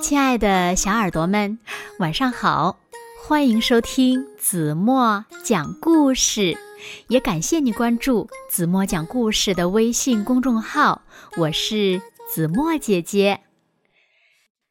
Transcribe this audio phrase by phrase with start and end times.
[0.00, 1.58] 亲爱的小耳朵们，
[1.98, 2.78] 晚上好！
[3.22, 6.56] 欢迎收听子墨讲故事，
[7.08, 11.02] 也感谢你关注子墨讲故事的微信公众号。
[11.36, 12.00] 我是
[12.32, 13.40] 子墨姐姐。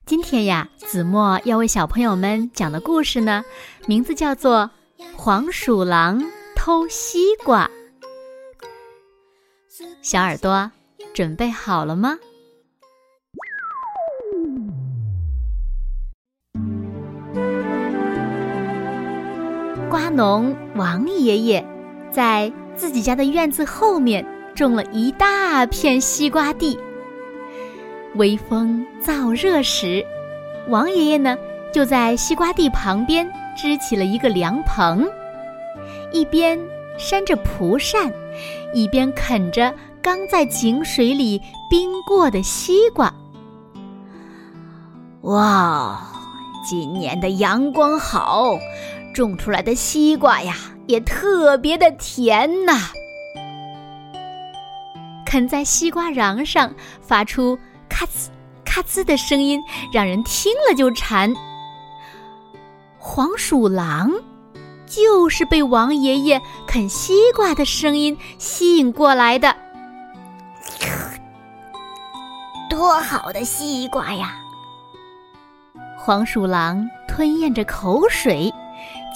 [0.05, 3.45] 今天呀，子墨要为小朋友们讲的故事呢，
[3.85, 4.71] 名字叫做
[5.15, 6.23] 《黄鼠狼
[6.55, 7.67] 偷西瓜》。
[10.01, 10.71] 小耳朵
[11.13, 12.17] 准备好了吗？
[19.99, 21.65] 瓜农王爷爷
[22.09, 24.25] 在自己家的院子后面
[24.55, 26.79] 种了一大片西瓜地。
[28.15, 30.05] 微风燥热时，
[30.69, 31.37] 王爷爷呢
[31.73, 35.05] 就在西瓜地旁边支起了一个凉棚，
[36.13, 36.57] 一边
[36.97, 38.09] 扇着蒲扇，
[38.73, 43.13] 一边啃着刚在井水里冰过的西瓜。
[45.23, 45.99] 哇，
[46.65, 48.57] 今年的阳光好。
[49.19, 50.55] 种出来的西瓜呀，
[50.87, 52.91] 也特别的甜呐！
[55.25, 57.59] 啃在西瓜瓤上发出
[57.89, 58.29] 咔呲
[58.63, 61.35] 咔呲的声音，让人听了就馋。
[62.97, 64.09] 黄鼠狼
[64.85, 69.53] 就是被王爷爷啃西瓜的声音吸引过来的。
[72.69, 74.39] 多好的西瓜呀！
[75.97, 78.49] 黄鼠狼吞咽着口水。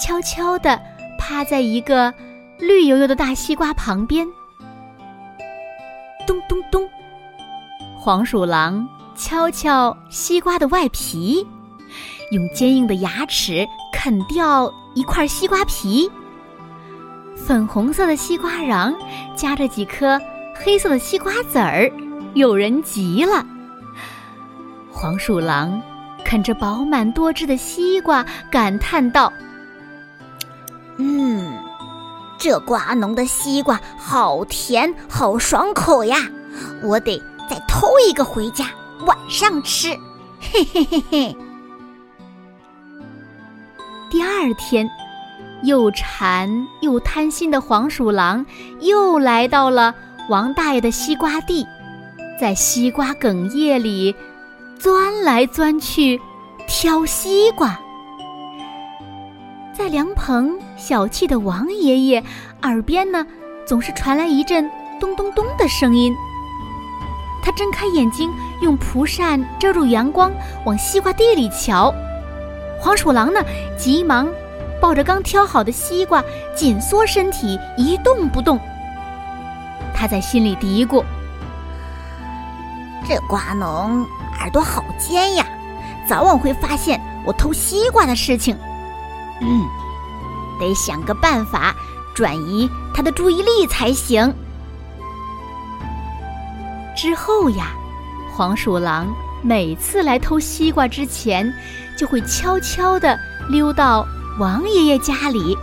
[0.00, 0.80] 悄悄地
[1.18, 2.12] 趴在一个
[2.58, 4.26] 绿油油的大西瓜旁边，
[6.26, 6.88] 咚咚咚，
[7.96, 11.46] 黄鼠狼敲敲西瓜的外皮，
[12.30, 16.10] 用坚硬的牙齿啃掉一块西瓜皮。
[17.36, 18.94] 粉红色的西瓜瓤
[19.34, 20.20] 夹着几颗
[20.54, 21.90] 黑色的西瓜籽儿，
[22.34, 23.44] 诱人极了。
[24.92, 25.82] 黄鼠狼
[26.24, 29.32] 啃着饱满多汁的西瓜，感叹道。
[30.98, 31.58] 嗯，
[32.38, 36.16] 这瓜农的西瓜好甜，好爽口呀！
[36.82, 38.66] 我得再偷一个回家，
[39.06, 39.88] 晚上吃。
[40.40, 41.36] 嘿嘿嘿嘿。
[44.10, 44.88] 第二天，
[45.64, 46.48] 又馋
[46.80, 48.46] 又贪心的黄鼠狼
[48.80, 49.92] 又来到了
[50.28, 51.66] 王大爷的西瓜地，
[52.40, 54.14] 在西瓜梗叶里
[54.78, 56.20] 钻来钻去，
[56.68, 57.76] 挑西瓜。
[59.76, 62.22] 在凉棚小气的王爷爷
[62.62, 63.24] 耳边呢，
[63.66, 64.68] 总是传来一阵
[65.00, 66.14] 咚咚咚的声音。
[67.42, 70.32] 他睁开眼睛，用蒲扇遮住阳光，
[70.64, 71.94] 往西瓜地里瞧。
[72.80, 73.40] 黄鼠狼呢，
[73.78, 74.28] 急忙
[74.80, 76.22] 抱着刚挑好的西瓜，
[76.56, 78.58] 紧缩身体，一动不动。
[79.94, 81.04] 他在心里嘀咕
[83.06, 84.04] ：“这瓜农
[84.40, 85.46] 耳朵好尖呀，
[86.08, 88.56] 早晚会发现我偷西瓜的事情。”
[89.40, 89.62] 嗯，
[90.58, 91.74] 得想个办法
[92.14, 94.32] 转移他的注意力才行。
[96.96, 97.72] 之后呀，
[98.34, 99.06] 黄鼠狼
[99.42, 101.52] 每次来偷西瓜之前，
[101.98, 104.06] 就会悄悄地溜到
[104.38, 105.56] 王爷爷家里，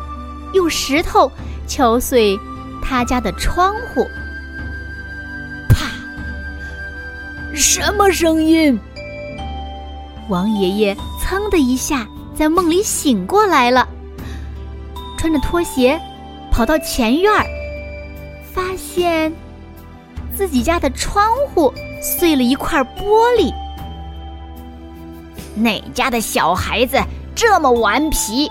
[0.53, 1.31] 用石头
[1.67, 2.37] 敲碎
[2.83, 4.05] 他家的窗户。
[5.69, 5.87] 啪！
[7.55, 8.79] 什么声音？
[10.29, 12.07] 王爷爷噌的一下。
[12.33, 13.87] 在梦里醒过来了，
[15.21, 16.01] 穿着拖鞋
[16.51, 17.45] 跑到前院儿，
[18.51, 19.31] 发现
[20.35, 21.23] 自己家的窗
[21.53, 21.71] 户
[22.01, 23.53] 碎了一块玻璃。
[25.53, 26.99] 哪家的小孩子
[27.35, 28.49] 这么顽皮？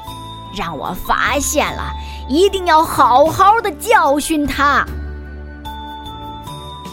[0.57, 1.91] 让我发现了，
[2.29, 4.87] 一定要好好的教训他。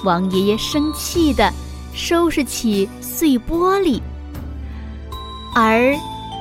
[0.03, 1.53] 王爷爷生气的
[1.93, 4.01] 收拾起碎玻璃，
[5.53, 5.95] 而。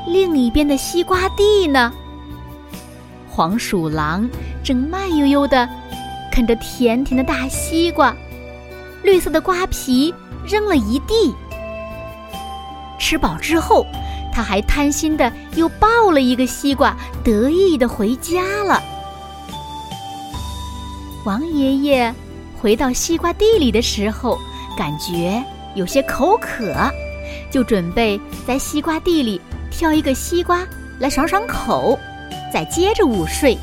[0.07, 1.93] 另一边的西瓜地呢？
[3.37, 4.27] 黄鼠狼
[4.65, 5.69] 正慢悠悠地
[6.33, 8.17] 啃着甜甜的大西瓜，
[9.03, 10.15] 绿色的瓜皮
[10.47, 11.35] 扔了一地。
[12.99, 13.85] 吃饱之后，
[14.33, 18.83] 他还贪心的又抱了一个西瓜，得意的回家了。
[21.27, 22.15] 王爷爷
[22.59, 24.39] 回到西瓜地里的时候，
[24.79, 25.45] 感觉
[25.75, 26.75] 有些口渴，
[27.51, 29.39] 就准备在西瓜地里。
[29.71, 30.67] 挑一个西瓜
[30.99, 31.99] 来爽爽口，
[32.53, 33.57] 再接着午睡。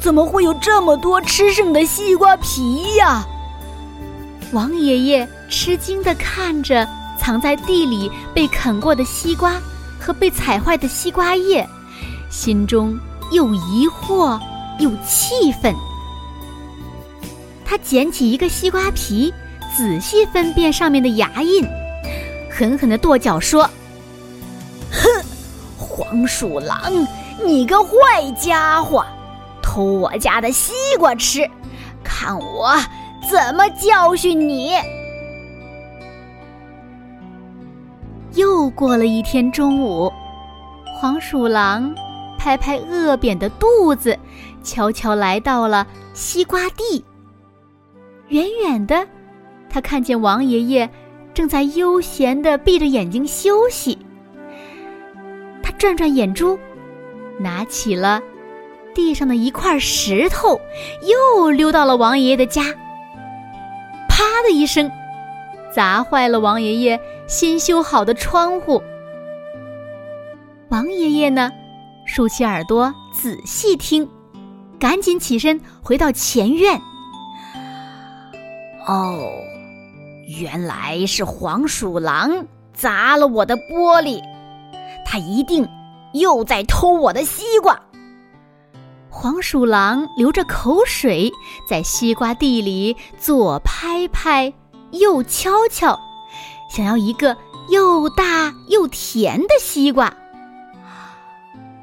[0.00, 3.26] 怎么会有这么多吃剩的西瓜皮呀？
[4.52, 6.86] 王爷爷吃惊的看着
[7.18, 9.60] 藏在地里被啃过的西瓜
[9.98, 11.68] 和被踩坏的西瓜叶，
[12.30, 12.96] 心中
[13.32, 14.40] 又疑惑
[14.78, 15.74] 又气愤。
[17.64, 19.34] 他捡起一个西瓜皮，
[19.76, 21.66] 仔细分辨上面的牙印。
[22.48, 23.68] 狠狠的跺脚说：“，
[25.96, 26.92] 黄鼠狼，
[27.42, 29.02] 你个坏家伙，
[29.62, 31.50] 偷我家的西瓜吃，
[32.04, 32.74] 看我
[33.30, 34.72] 怎么教训你！”
[38.34, 40.12] 又过了一天中午，
[41.00, 41.94] 黄鼠狼
[42.36, 44.18] 拍拍饿扁的肚子，
[44.62, 47.02] 悄悄来到了西瓜地。
[48.28, 49.08] 远远的，
[49.70, 50.90] 他看见王爷爷
[51.32, 53.96] 正在悠闲的闭着眼睛休息。
[55.78, 56.58] 转转眼珠，
[57.38, 58.20] 拿起了
[58.94, 60.60] 地上的一块石头，
[61.02, 62.62] 又溜到了王爷爷的家。
[64.08, 64.90] 啪的一声。
[65.74, 68.82] 砸坏了王爷爷新修好的窗户。
[70.70, 71.52] 王爷爷呢，
[72.06, 74.08] 竖起耳朵仔细听，
[74.80, 76.80] 赶紧起身回到前院。
[78.86, 79.28] 哦，
[80.40, 84.22] 原来是黄鼠狼砸了我的玻璃，
[85.08, 85.66] 他一定
[86.14, 87.80] 又在偷我的西瓜。
[89.08, 91.32] 黄鼠狼流着口水，
[91.66, 94.52] 在西瓜地里左拍拍。
[94.92, 95.98] 右敲敲，
[96.70, 97.36] 想要一个
[97.68, 100.12] 又大又甜的西瓜。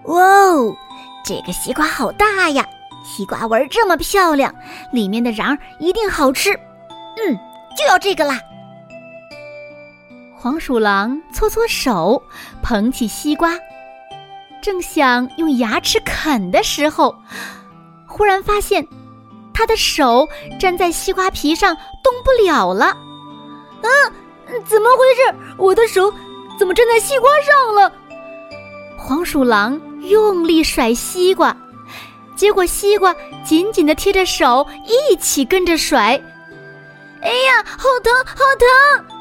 [0.05, 0.75] 哇哦，
[1.23, 2.65] 这个西瓜好大呀！
[3.03, 4.53] 西瓜纹这么漂亮，
[4.91, 6.51] 里面的瓤一定好吃。
[6.51, 7.37] 嗯，
[7.77, 8.39] 就要这个啦！
[10.43, 12.21] 黄鼠狼搓搓手，
[12.61, 13.57] 捧起西瓜，
[14.61, 17.15] 正想用牙齿啃的时候，
[18.05, 18.85] 忽然发现。
[19.53, 20.27] 他的手
[20.59, 21.73] 粘在西瓜皮上，
[22.03, 22.87] 动不了了。
[22.87, 23.87] 啊，
[24.65, 25.33] 怎么回事？
[25.57, 26.13] 我的手
[26.59, 27.89] 怎么粘在西瓜上了？
[28.97, 31.55] 黄鼠狼用力甩西瓜，
[32.35, 36.21] 结果西瓜紧紧的贴着手一起跟着甩。
[37.21, 39.12] 哎呀，好疼，好疼！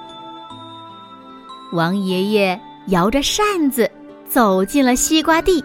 [1.73, 3.91] 王爷爷摇着扇子
[4.29, 5.65] 走进了西瓜地，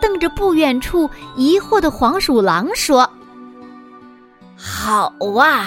[0.00, 3.08] 瞪着不远处疑惑的黄鼠狼说。
[4.54, 5.66] 好啊，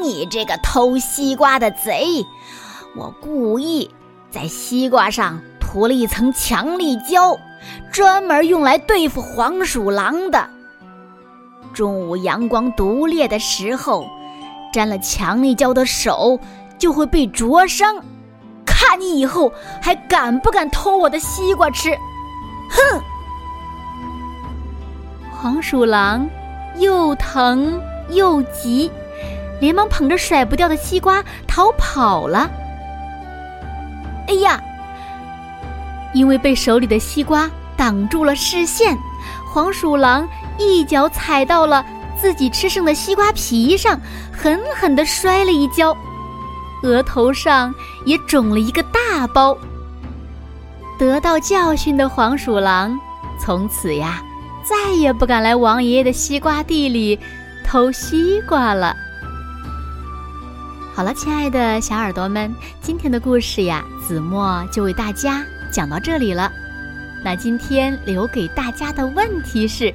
[0.00, 2.24] 你这个偷西瓜的贼！
[2.94, 3.90] 我故意
[4.30, 7.34] 在西瓜上涂了一层强力胶，
[7.90, 10.46] 专门用来对付黄鼠狼的。
[11.72, 14.06] 中午阳光毒烈的时候，
[14.72, 16.38] 沾了强力胶的手
[16.78, 17.96] 就会被灼伤。
[18.86, 21.90] 看你以后还敢不敢偷我的西瓜吃！
[22.70, 23.00] 哼！
[25.32, 26.28] 黄鼠狼
[26.76, 27.80] 又疼。
[28.10, 28.92] 又急，
[29.62, 32.50] 连忙捧着甩不掉的西瓜逃跑了。
[34.28, 34.60] 哎呀！
[36.12, 38.94] 因为被手里的西瓜挡住了视线，
[39.50, 40.28] 黄鼠狼
[40.58, 41.82] 一脚踩到了
[42.20, 43.98] 自己吃剩的西瓜皮上，
[44.30, 45.96] 狠狠的摔了一跤，
[46.84, 49.56] 额头上也肿了一个大包。
[50.98, 52.96] 得到教训的黄鼠狼，
[53.40, 54.22] 从此呀，
[54.62, 57.18] 再也不敢来王爷爷的西瓜地里。
[57.66, 58.94] 偷西瓜了。
[60.94, 65.42] 好了，亲爱的小耳朵们，今天的故事呀，子墨就为大家
[65.72, 66.52] 讲到这里了。
[67.24, 69.92] 那今天留给大家的问题是：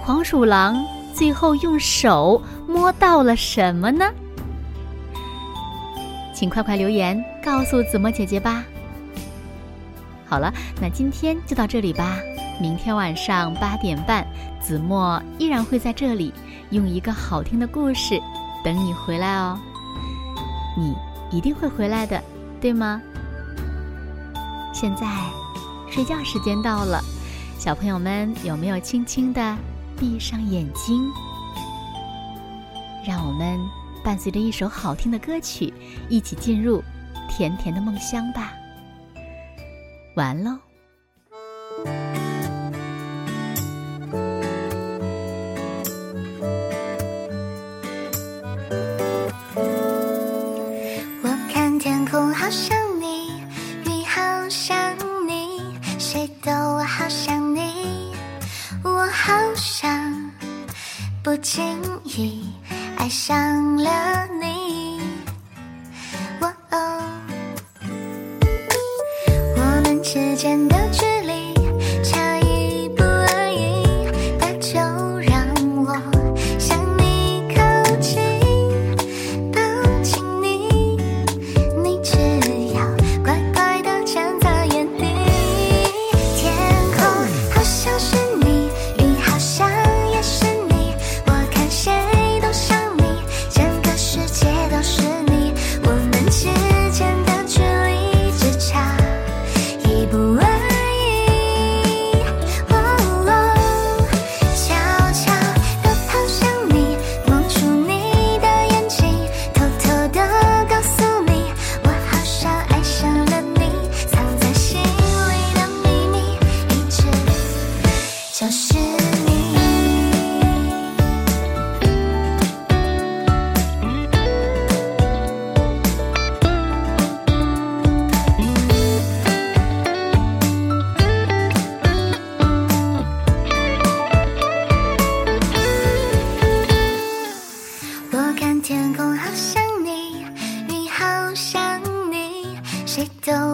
[0.00, 0.82] 黄鼠狼
[1.12, 4.06] 最后用手摸到了什么呢？
[6.38, 8.64] 请快快留言告诉子墨姐姐吧。
[10.24, 12.16] 好了，那今天就到这里吧。
[12.60, 14.24] 明天晚上八点半，
[14.60, 16.32] 子墨依然会在这里，
[16.70, 18.20] 用一个好听的故事
[18.62, 19.58] 等你回来哦。
[20.76, 20.94] 你
[21.36, 22.22] 一定会回来的，
[22.60, 23.02] 对吗？
[24.72, 25.08] 现在
[25.90, 27.02] 睡觉时间到了，
[27.58, 29.56] 小朋友们有没有轻轻的
[29.98, 31.02] 闭上眼睛？
[33.04, 33.58] 让我们
[34.08, 35.70] 伴随着一首好听的歌曲，
[36.08, 36.82] 一起进入
[37.28, 38.54] 甜甜的梦乡吧。
[40.14, 40.67] 完喽。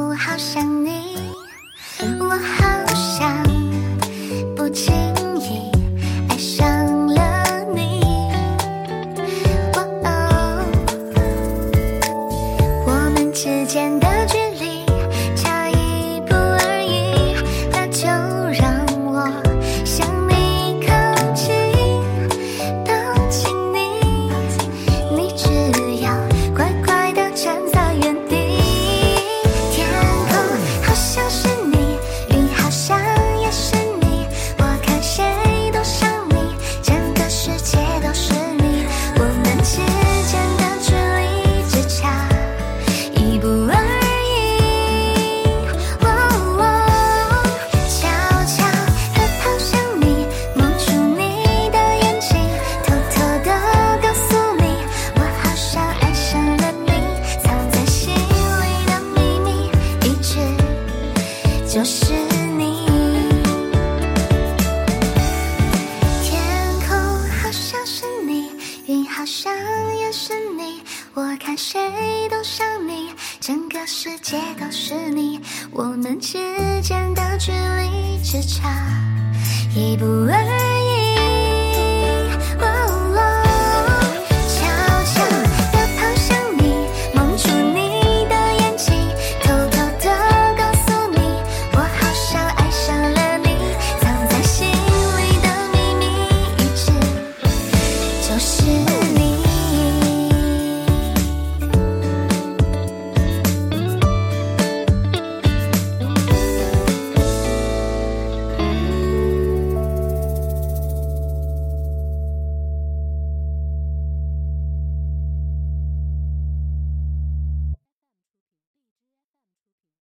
[0.06, 1.32] 我好想你
[2.20, 3.42] 我好想
[4.54, 4.92] 不期
[72.44, 73.08] 想你，
[73.40, 76.36] 整个世界都是你，我们之
[76.82, 78.68] 间的距离只差
[79.74, 80.93] 一步而已。